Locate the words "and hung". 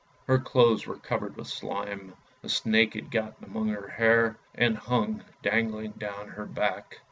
4.55-5.23